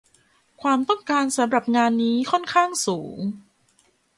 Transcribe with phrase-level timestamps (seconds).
[0.61, 3.17] ความต้องการสำหรับงานนี้ค่อนข้างสูง